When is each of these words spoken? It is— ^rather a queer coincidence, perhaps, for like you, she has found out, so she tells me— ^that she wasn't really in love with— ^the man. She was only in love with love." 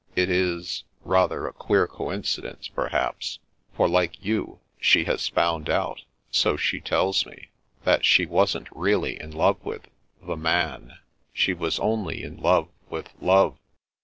It 0.15 0.31
is— 0.31 0.83
^rather 1.05 1.47
a 1.47 1.53
queer 1.53 1.87
coincidence, 1.87 2.67
perhaps, 2.67 3.37
for 3.75 3.87
like 3.87 4.19
you, 4.25 4.59
she 4.79 5.03
has 5.03 5.27
found 5.27 5.69
out, 5.69 6.01
so 6.31 6.57
she 6.57 6.79
tells 6.79 7.23
me— 7.27 7.49
^that 7.85 8.01
she 8.01 8.25
wasn't 8.25 8.67
really 8.75 9.21
in 9.21 9.29
love 9.29 9.63
with— 9.63 9.87
^the 10.25 10.39
man. 10.41 10.93
She 11.33 11.53
was 11.53 11.77
only 11.77 12.23
in 12.23 12.37
love 12.41 12.69
with 12.89 13.09
love." 13.21 13.59